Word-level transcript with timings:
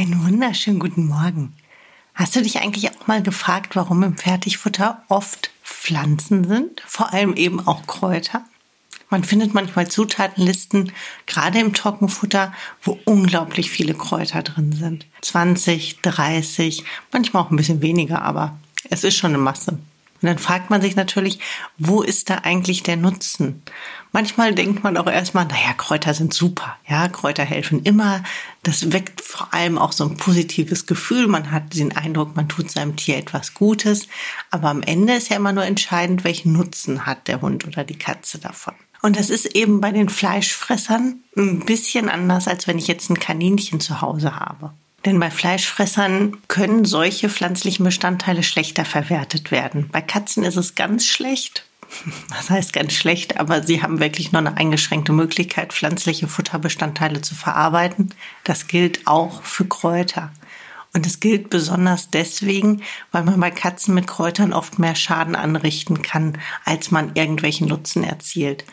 Einen 0.00 0.24
wunderschönen 0.24 0.78
guten 0.78 1.08
Morgen. 1.08 1.52
Hast 2.14 2.34
du 2.34 2.40
dich 2.40 2.58
eigentlich 2.60 2.90
auch 2.90 3.06
mal 3.06 3.22
gefragt, 3.22 3.76
warum 3.76 4.02
im 4.02 4.16
Fertigfutter 4.16 5.02
oft 5.10 5.50
Pflanzen 5.62 6.48
sind? 6.48 6.80
Vor 6.86 7.12
allem 7.12 7.34
eben 7.36 7.66
auch 7.66 7.86
Kräuter? 7.86 8.42
Man 9.10 9.24
findet 9.24 9.52
manchmal 9.52 9.88
Zutatenlisten, 9.88 10.92
gerade 11.26 11.58
im 11.58 11.74
Trockenfutter, 11.74 12.54
wo 12.82 12.98
unglaublich 13.04 13.70
viele 13.70 13.92
Kräuter 13.92 14.42
drin 14.42 14.72
sind. 14.72 15.04
20, 15.20 16.00
30, 16.00 16.82
manchmal 17.12 17.42
auch 17.42 17.50
ein 17.50 17.56
bisschen 17.56 17.82
weniger, 17.82 18.22
aber 18.22 18.58
es 18.88 19.04
ist 19.04 19.18
schon 19.18 19.34
eine 19.34 19.42
Masse. 19.42 19.78
Und 20.22 20.26
dann 20.26 20.38
fragt 20.38 20.68
man 20.68 20.82
sich 20.82 20.96
natürlich, 20.96 21.38
wo 21.78 22.02
ist 22.02 22.28
da 22.28 22.36
eigentlich 22.36 22.82
der 22.82 22.96
Nutzen? 22.96 23.62
Manchmal 24.12 24.54
denkt 24.54 24.82
man 24.82 24.96
auch 24.96 25.06
erstmal, 25.06 25.46
naja, 25.46 25.72
Kräuter 25.76 26.14
sind 26.14 26.34
super. 26.34 26.76
Ja, 26.86 27.08
Kräuter 27.08 27.44
helfen 27.44 27.82
immer. 27.84 28.22
Das 28.62 28.92
weckt 28.92 29.20
vor 29.20 29.54
allem 29.54 29.78
auch 29.78 29.92
so 29.92 30.04
ein 30.04 30.16
positives 30.16 30.86
Gefühl. 30.86 31.26
Man 31.26 31.52
hat 31.52 31.74
den 31.74 31.96
Eindruck, 31.96 32.36
man 32.36 32.48
tut 32.48 32.70
seinem 32.70 32.96
Tier 32.96 33.16
etwas 33.16 33.54
Gutes. 33.54 34.08
Aber 34.50 34.68
am 34.68 34.82
Ende 34.82 35.14
ist 35.14 35.30
ja 35.30 35.36
immer 35.36 35.52
nur 35.52 35.64
entscheidend, 35.64 36.24
welchen 36.24 36.52
Nutzen 36.52 37.06
hat 37.06 37.28
der 37.28 37.40
Hund 37.40 37.66
oder 37.66 37.84
die 37.84 37.98
Katze 37.98 38.38
davon. 38.38 38.74
Und 39.02 39.18
das 39.18 39.30
ist 39.30 39.46
eben 39.56 39.80
bei 39.80 39.92
den 39.92 40.08
Fleischfressern 40.08 41.20
ein 41.36 41.60
bisschen 41.60 42.10
anders, 42.10 42.48
als 42.48 42.66
wenn 42.66 42.78
ich 42.78 42.88
jetzt 42.88 43.08
ein 43.10 43.18
Kaninchen 43.18 43.80
zu 43.80 44.02
Hause 44.02 44.36
habe. 44.36 44.74
Denn 45.04 45.18
bei 45.18 45.30
Fleischfressern 45.30 46.36
können 46.48 46.84
solche 46.84 47.30
pflanzlichen 47.30 47.84
Bestandteile 47.84 48.42
schlechter 48.42 48.84
verwertet 48.84 49.50
werden. 49.50 49.88
Bei 49.90 50.02
Katzen 50.02 50.44
ist 50.44 50.56
es 50.56 50.74
ganz 50.74 51.06
schlecht. 51.06 51.64
Was 52.28 52.50
heißt 52.50 52.72
ganz 52.72 52.92
schlecht, 52.92 53.38
aber 53.38 53.62
sie 53.62 53.82
haben 53.82 54.00
wirklich 54.00 54.32
nur 54.32 54.40
eine 54.40 54.56
eingeschränkte 54.56 55.12
Möglichkeit, 55.12 55.72
pflanzliche 55.72 56.28
Futterbestandteile 56.28 57.22
zu 57.22 57.34
verarbeiten. 57.34 58.14
Das 58.44 58.66
gilt 58.68 59.06
auch 59.06 59.42
für 59.42 59.64
Kräuter. 59.64 60.30
Und 60.92 61.06
es 61.06 61.20
gilt 61.20 61.50
besonders 61.50 62.10
deswegen, 62.10 62.82
weil 63.12 63.22
man 63.22 63.38
bei 63.38 63.52
Katzen 63.52 63.94
mit 63.94 64.08
Kräutern 64.08 64.52
oft 64.52 64.78
mehr 64.78 64.96
Schaden 64.96 65.36
anrichten 65.36 66.02
kann, 66.02 66.38
als 66.64 66.90
man 66.90 67.14
irgendwelchen 67.14 67.68
Nutzen 67.68 68.02
erzielt. 68.02 68.64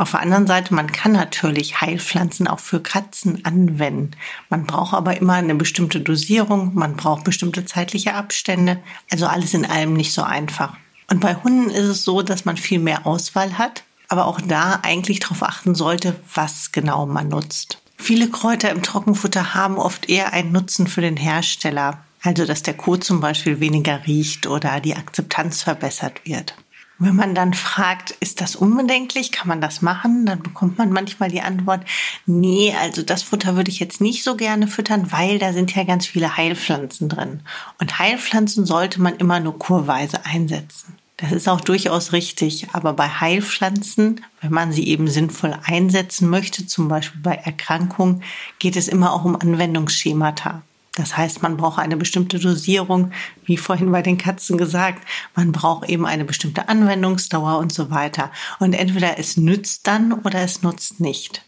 Auf 0.00 0.12
der 0.12 0.20
anderen 0.20 0.46
Seite, 0.46 0.72
man 0.72 0.90
kann 0.90 1.12
natürlich 1.12 1.82
Heilpflanzen 1.82 2.48
auch 2.48 2.58
für 2.58 2.80
Katzen 2.80 3.44
anwenden. 3.44 4.12
Man 4.48 4.64
braucht 4.64 4.94
aber 4.94 5.18
immer 5.18 5.34
eine 5.34 5.54
bestimmte 5.54 6.00
Dosierung, 6.00 6.74
man 6.74 6.96
braucht 6.96 7.24
bestimmte 7.24 7.66
zeitliche 7.66 8.14
Abstände, 8.14 8.78
also 9.10 9.26
alles 9.26 9.52
in 9.52 9.66
allem 9.66 9.92
nicht 9.92 10.14
so 10.14 10.22
einfach. 10.22 10.78
Und 11.10 11.20
bei 11.20 11.34
Hunden 11.34 11.68
ist 11.68 11.84
es 11.84 12.02
so, 12.02 12.22
dass 12.22 12.46
man 12.46 12.56
viel 12.56 12.78
mehr 12.78 13.06
Auswahl 13.06 13.58
hat, 13.58 13.84
aber 14.08 14.24
auch 14.24 14.40
da 14.40 14.80
eigentlich 14.82 15.20
darauf 15.20 15.42
achten 15.42 15.74
sollte, 15.74 16.16
was 16.34 16.72
genau 16.72 17.04
man 17.04 17.28
nutzt. 17.28 17.82
Viele 17.98 18.30
Kräuter 18.30 18.70
im 18.70 18.82
Trockenfutter 18.82 19.52
haben 19.52 19.76
oft 19.76 20.08
eher 20.08 20.32
einen 20.32 20.50
Nutzen 20.50 20.86
für 20.86 21.02
den 21.02 21.18
Hersteller, 21.18 22.02
also 22.22 22.46
dass 22.46 22.62
der 22.62 22.72
Kot 22.72 23.04
zum 23.04 23.20
Beispiel 23.20 23.60
weniger 23.60 24.06
riecht 24.06 24.46
oder 24.46 24.80
die 24.80 24.96
Akzeptanz 24.96 25.62
verbessert 25.62 26.22
wird. 26.24 26.54
Wenn 27.02 27.16
man 27.16 27.34
dann 27.34 27.54
fragt, 27.54 28.10
ist 28.20 28.42
das 28.42 28.54
unbedenklich, 28.54 29.32
kann 29.32 29.48
man 29.48 29.62
das 29.62 29.80
machen, 29.80 30.26
dann 30.26 30.42
bekommt 30.42 30.76
man 30.76 30.92
manchmal 30.92 31.30
die 31.30 31.40
Antwort, 31.40 31.80
nee, 32.26 32.74
also 32.78 33.00
das 33.00 33.22
Futter 33.22 33.56
würde 33.56 33.70
ich 33.70 33.80
jetzt 33.80 34.02
nicht 34.02 34.22
so 34.22 34.36
gerne 34.36 34.68
füttern, 34.68 35.10
weil 35.10 35.38
da 35.38 35.54
sind 35.54 35.74
ja 35.74 35.84
ganz 35.84 36.06
viele 36.06 36.36
Heilpflanzen 36.36 37.08
drin. 37.08 37.40
Und 37.80 37.98
Heilpflanzen 37.98 38.66
sollte 38.66 39.00
man 39.00 39.16
immer 39.16 39.40
nur 39.40 39.58
kurweise 39.58 40.26
einsetzen. 40.26 40.98
Das 41.16 41.32
ist 41.32 41.48
auch 41.48 41.62
durchaus 41.62 42.12
richtig, 42.12 42.68
aber 42.72 42.92
bei 42.92 43.08
Heilpflanzen, 43.08 44.20
wenn 44.42 44.52
man 44.52 44.70
sie 44.70 44.86
eben 44.86 45.08
sinnvoll 45.08 45.54
einsetzen 45.64 46.28
möchte, 46.28 46.66
zum 46.66 46.88
Beispiel 46.88 47.22
bei 47.22 47.34
Erkrankungen, 47.34 48.22
geht 48.58 48.76
es 48.76 48.88
immer 48.88 49.14
auch 49.14 49.24
um 49.24 49.36
Anwendungsschemata. 49.36 50.62
Das 50.96 51.16
heißt, 51.16 51.42
man 51.42 51.56
braucht 51.56 51.78
eine 51.78 51.96
bestimmte 51.96 52.40
Dosierung, 52.40 53.12
wie 53.44 53.56
vorhin 53.56 53.92
bei 53.92 54.02
den 54.02 54.18
Katzen 54.18 54.58
gesagt. 54.58 55.06
Man 55.36 55.52
braucht 55.52 55.88
eben 55.88 56.04
eine 56.04 56.24
bestimmte 56.24 56.68
Anwendungsdauer 56.68 57.58
und 57.58 57.72
so 57.72 57.90
weiter. 57.90 58.32
Und 58.58 58.72
entweder 58.72 59.18
es 59.18 59.36
nützt 59.36 59.86
dann 59.86 60.12
oder 60.12 60.40
es 60.40 60.62
nutzt 60.62 60.98
nicht. 60.98 61.44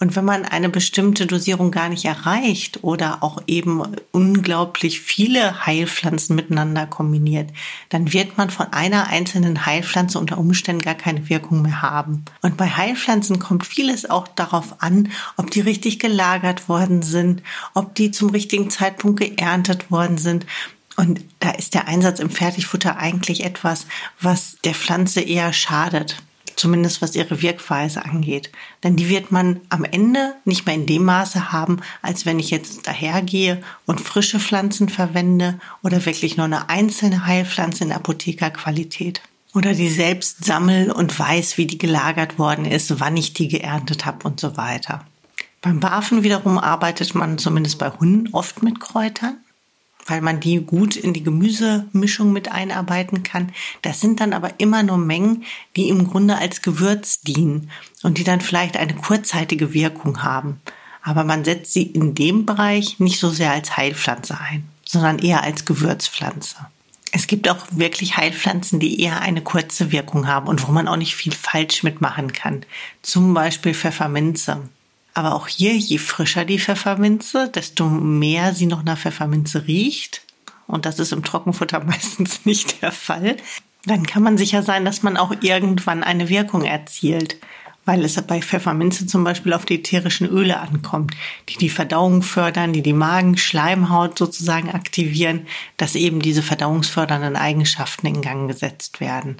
Und 0.00 0.16
wenn 0.16 0.24
man 0.24 0.44
eine 0.44 0.68
bestimmte 0.68 1.26
Dosierung 1.26 1.70
gar 1.70 1.88
nicht 1.88 2.04
erreicht 2.04 2.80
oder 2.82 3.22
auch 3.22 3.42
eben 3.46 3.82
unglaublich 4.10 5.00
viele 5.00 5.64
Heilpflanzen 5.66 6.34
miteinander 6.34 6.86
kombiniert, 6.86 7.50
dann 7.88 8.12
wird 8.12 8.36
man 8.36 8.50
von 8.50 8.72
einer 8.72 9.08
einzelnen 9.08 9.64
Heilpflanze 9.64 10.18
unter 10.18 10.38
Umständen 10.38 10.82
gar 10.82 10.94
keine 10.94 11.28
Wirkung 11.28 11.62
mehr 11.62 11.82
haben. 11.82 12.24
Und 12.40 12.56
bei 12.56 12.68
Heilpflanzen 12.68 13.38
kommt 13.38 13.66
vieles 13.66 14.08
auch 14.08 14.28
darauf 14.28 14.82
an, 14.82 15.10
ob 15.36 15.50
die 15.50 15.60
richtig 15.60 15.98
gelagert 15.98 16.68
worden 16.68 17.02
sind, 17.02 17.42
ob 17.74 17.94
die 17.94 18.10
zum 18.10 18.30
richtigen 18.30 18.70
Zeitpunkt 18.70 19.20
geerntet 19.20 19.90
worden 19.90 20.18
sind. 20.18 20.46
Und 20.96 21.24
da 21.40 21.50
ist 21.50 21.74
der 21.74 21.88
Einsatz 21.88 22.20
im 22.20 22.30
Fertigfutter 22.30 22.96
eigentlich 22.96 23.44
etwas, 23.44 23.86
was 24.20 24.58
der 24.64 24.74
Pflanze 24.74 25.20
eher 25.20 25.52
schadet 25.52 26.16
zumindest 26.56 27.02
was 27.02 27.14
ihre 27.14 27.42
Wirkweise 27.42 28.04
angeht. 28.04 28.50
Denn 28.82 28.96
die 28.96 29.08
wird 29.08 29.30
man 29.32 29.60
am 29.68 29.84
Ende 29.84 30.34
nicht 30.44 30.66
mehr 30.66 30.74
in 30.74 30.86
dem 30.86 31.04
Maße 31.04 31.52
haben, 31.52 31.80
als 32.02 32.26
wenn 32.26 32.38
ich 32.38 32.50
jetzt 32.50 32.86
dahergehe 32.86 33.62
und 33.86 34.00
frische 34.00 34.40
Pflanzen 34.40 34.88
verwende 34.88 35.58
oder 35.82 36.04
wirklich 36.04 36.36
nur 36.36 36.46
eine 36.46 36.68
einzelne 36.68 37.26
Heilpflanze 37.26 37.84
in 37.84 37.92
Apothekerqualität. 37.92 39.22
Oder 39.54 39.74
die 39.74 39.90
selbst 39.90 40.44
sammel 40.44 40.90
und 40.90 41.18
weiß, 41.18 41.58
wie 41.58 41.66
die 41.66 41.78
gelagert 41.78 42.38
worden 42.38 42.64
ist, 42.64 43.00
wann 43.00 43.16
ich 43.16 43.34
die 43.34 43.48
geerntet 43.48 44.06
habe 44.06 44.26
und 44.26 44.40
so 44.40 44.56
weiter. 44.56 45.04
Beim 45.60 45.78
Barfen 45.78 46.22
wiederum 46.22 46.58
arbeitet 46.58 47.14
man 47.14 47.38
zumindest 47.38 47.78
bei 47.78 47.90
Hunden 47.90 48.32
oft 48.32 48.62
mit 48.62 48.80
Kräutern 48.80 49.36
weil 50.06 50.20
man 50.20 50.40
die 50.40 50.60
gut 50.60 50.96
in 50.96 51.12
die 51.12 51.22
Gemüsemischung 51.22 52.32
mit 52.32 52.50
einarbeiten 52.50 53.22
kann. 53.22 53.52
Das 53.82 54.00
sind 54.00 54.20
dann 54.20 54.32
aber 54.32 54.58
immer 54.58 54.82
nur 54.82 54.98
Mengen, 54.98 55.44
die 55.76 55.88
im 55.88 56.08
Grunde 56.08 56.36
als 56.36 56.62
Gewürz 56.62 57.20
dienen 57.20 57.70
und 58.02 58.18
die 58.18 58.24
dann 58.24 58.40
vielleicht 58.40 58.76
eine 58.76 58.94
kurzzeitige 58.94 59.72
Wirkung 59.72 60.22
haben. 60.22 60.60
Aber 61.02 61.24
man 61.24 61.44
setzt 61.44 61.72
sie 61.72 61.82
in 61.82 62.14
dem 62.14 62.46
Bereich 62.46 63.00
nicht 63.00 63.18
so 63.18 63.30
sehr 63.30 63.52
als 63.52 63.76
Heilpflanze 63.76 64.38
ein, 64.38 64.64
sondern 64.84 65.18
eher 65.18 65.42
als 65.42 65.64
Gewürzpflanze. 65.64 66.56
Es 67.14 67.26
gibt 67.26 67.48
auch 67.50 67.58
wirklich 67.70 68.16
Heilpflanzen, 68.16 68.80
die 68.80 69.02
eher 69.02 69.20
eine 69.20 69.42
kurze 69.42 69.92
Wirkung 69.92 70.26
haben 70.26 70.46
und 70.46 70.66
wo 70.66 70.72
man 70.72 70.88
auch 70.88 70.96
nicht 70.96 71.14
viel 71.14 71.32
falsch 71.32 71.82
mitmachen 71.82 72.32
kann. 72.32 72.64
Zum 73.02 73.34
Beispiel 73.34 73.74
Pfefferminze. 73.74 74.62
Aber 75.14 75.34
auch 75.34 75.48
hier, 75.48 75.76
je 75.76 75.98
frischer 75.98 76.44
die 76.44 76.58
Pfefferminze, 76.58 77.50
desto 77.54 77.88
mehr 77.88 78.54
sie 78.54 78.66
noch 78.66 78.82
nach 78.82 78.98
Pfefferminze 78.98 79.66
riecht. 79.66 80.22
Und 80.66 80.86
das 80.86 80.98
ist 80.98 81.12
im 81.12 81.22
Trockenfutter 81.22 81.84
meistens 81.84 82.46
nicht 82.46 82.82
der 82.82 82.92
Fall. 82.92 83.36
Dann 83.84 84.06
kann 84.06 84.22
man 84.22 84.38
sicher 84.38 84.62
sein, 84.62 84.84
dass 84.84 85.02
man 85.02 85.16
auch 85.16 85.34
irgendwann 85.40 86.02
eine 86.04 86.28
Wirkung 86.28 86.64
erzielt. 86.64 87.36
Weil 87.84 88.04
es 88.04 88.20
bei 88.22 88.40
Pfefferminze 88.40 89.08
zum 89.08 89.24
Beispiel 89.24 89.52
auf 89.52 89.64
die 89.64 89.74
ätherischen 89.74 90.28
Öle 90.28 90.60
ankommt, 90.60 91.14
die 91.48 91.56
die 91.56 91.68
Verdauung 91.68 92.22
fördern, 92.22 92.72
die 92.72 92.82
die 92.82 92.92
Magenschleimhaut 92.92 94.16
sozusagen 94.16 94.70
aktivieren, 94.70 95.48
dass 95.78 95.96
eben 95.96 96.20
diese 96.20 96.42
verdauungsfördernden 96.42 97.34
Eigenschaften 97.34 98.06
in 98.06 98.22
Gang 98.22 98.46
gesetzt 98.46 99.00
werden. 99.00 99.38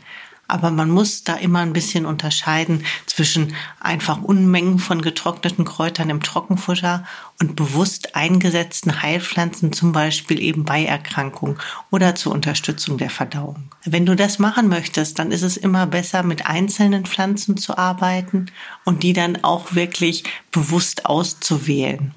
Aber 0.52 0.70
man 0.70 0.90
muss 0.90 1.24
da 1.24 1.36
immer 1.36 1.60
ein 1.60 1.72
bisschen 1.72 2.04
unterscheiden 2.04 2.84
zwischen 3.06 3.54
einfach 3.80 4.20
Unmengen 4.20 4.78
von 4.78 5.00
getrockneten 5.00 5.64
Kräutern 5.64 6.10
im 6.10 6.22
Trockenfutter 6.22 7.06
und 7.40 7.56
bewusst 7.56 8.14
eingesetzten 8.16 9.00
Heilpflanzen, 9.00 9.72
zum 9.72 9.92
Beispiel 9.92 10.42
eben 10.42 10.66
bei 10.66 10.84
Erkrankungen 10.84 11.56
oder 11.90 12.14
zur 12.16 12.32
Unterstützung 12.32 12.98
der 12.98 13.08
Verdauung. 13.08 13.70
Wenn 13.86 14.04
du 14.04 14.14
das 14.14 14.38
machen 14.38 14.68
möchtest, 14.68 15.18
dann 15.18 15.32
ist 15.32 15.40
es 15.40 15.56
immer 15.56 15.86
besser, 15.86 16.22
mit 16.22 16.44
einzelnen 16.44 17.06
Pflanzen 17.06 17.56
zu 17.56 17.78
arbeiten 17.78 18.50
und 18.84 19.04
die 19.04 19.14
dann 19.14 19.42
auch 19.42 19.74
wirklich 19.74 20.24
bewusst 20.50 21.06
auszuwählen. 21.06 22.12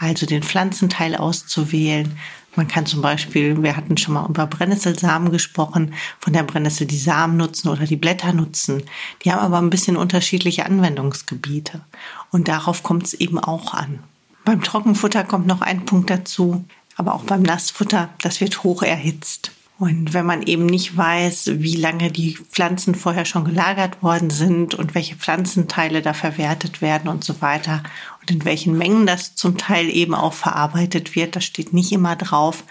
Also 0.00 0.26
den 0.26 0.42
Pflanzenteil 0.42 1.14
auszuwählen, 1.14 2.18
man 2.56 2.68
kann 2.68 2.86
zum 2.86 3.02
Beispiel, 3.02 3.62
wir 3.62 3.76
hatten 3.76 3.96
schon 3.96 4.14
mal 4.14 4.28
über 4.28 4.46
Brennnesselsamen 4.46 5.30
gesprochen, 5.30 5.94
von 6.18 6.32
der 6.32 6.42
Brennnessel 6.42 6.86
die 6.86 6.98
Samen 6.98 7.36
nutzen 7.36 7.68
oder 7.68 7.84
die 7.84 7.96
Blätter 7.96 8.32
nutzen. 8.32 8.82
Die 9.22 9.32
haben 9.32 9.40
aber 9.40 9.58
ein 9.58 9.70
bisschen 9.70 9.96
unterschiedliche 9.96 10.66
Anwendungsgebiete. 10.66 11.82
Und 12.30 12.48
darauf 12.48 12.82
kommt 12.82 13.04
es 13.04 13.14
eben 13.14 13.38
auch 13.38 13.74
an. 13.74 14.00
Beim 14.44 14.62
Trockenfutter 14.62 15.24
kommt 15.24 15.46
noch 15.46 15.60
ein 15.60 15.84
Punkt 15.84 16.10
dazu, 16.10 16.64
aber 16.96 17.14
auch 17.14 17.24
beim 17.24 17.42
Nassfutter, 17.42 18.10
das 18.20 18.40
wird 18.40 18.62
hoch 18.62 18.82
erhitzt. 18.82 19.52
Und 19.78 20.14
wenn 20.14 20.24
man 20.24 20.42
eben 20.42 20.64
nicht 20.64 20.96
weiß, 20.96 21.50
wie 21.56 21.76
lange 21.76 22.10
die 22.10 22.38
Pflanzen 22.50 22.94
vorher 22.94 23.26
schon 23.26 23.44
gelagert 23.44 24.02
worden 24.02 24.30
sind 24.30 24.74
und 24.74 24.94
welche 24.94 25.16
Pflanzenteile 25.16 26.00
da 26.00 26.14
verwertet 26.14 26.80
werden 26.80 27.08
und 27.08 27.24
so 27.24 27.42
weiter 27.42 27.82
und 28.26 28.34
in 28.34 28.44
welchen 28.44 28.76
Mengen 28.76 29.06
das 29.06 29.36
zum 29.36 29.56
Teil 29.56 29.88
eben 29.88 30.14
auch 30.14 30.32
verarbeitet 30.32 31.14
wird, 31.14 31.36
das 31.36 31.44
steht 31.44 31.72
nicht 31.72 31.92
immer 31.92 32.16
drauf, 32.16 32.64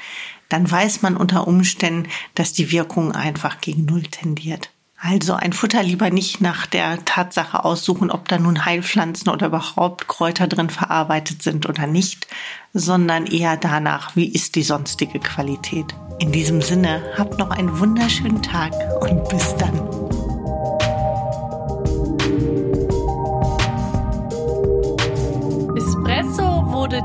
dann 0.50 0.69
weiß 0.69 1.02
man 1.02 1.16
unter 1.16 1.48
Umständen, 1.48 2.10
dass 2.36 2.52
die 2.52 2.72
Wirkung 2.72 3.13
einfach 3.13 3.62
gegen 3.62 3.86
Null 3.86 4.04
tendiert. 4.04 4.69
Also 4.98 5.34
ein 5.34 5.54
Futter 5.54 5.81
lieber 5.81 6.10
nicht 6.10 6.42
nach 6.42 6.66
der 6.66 7.06
Tatsache 7.06 7.63
aussuchen, 7.63 8.12
ob 8.12 8.28
da 8.28 8.38
nun 8.38 8.66
Heilpflanzen 8.66 9.30
oder 9.30 9.48
überhaupt 9.48 10.07
Kräuter 10.07 10.48
drin 10.48 10.69
verarbeitet 10.69 11.42
sind 11.42 11.69
oder 11.69 11.88
nicht, 11.88 12.28
sondern 12.74 13.25
eher 13.25 13.56
danach, 13.56 14.16
wie 14.16 14.28
ist 14.28 14.56
die 14.56 14.63
sonstige 14.63 15.19
Qualität. 15.19 15.96
In 16.19 16.31
diesem 16.31 16.62
Sinne, 16.62 17.01
habt 17.18 17.38
noch 17.40 17.51
einen 17.51 17.80
wunderschönen 17.80 18.42
Tag 18.42 18.74
und 19.01 19.30
bis 19.30 19.56
dann. 19.58 19.85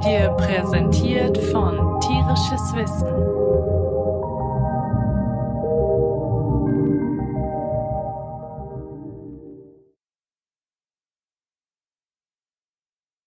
Dir 0.05 0.29
präsentiert 0.31 1.37
von 1.53 2.01
Tierisches 2.01 2.75
Wissen 2.75 3.80